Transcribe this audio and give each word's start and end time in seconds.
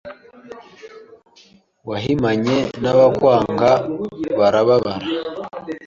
Wahimanye 1.89 2.57
n'abakwanga 2.81 3.71
barababara 4.39 5.05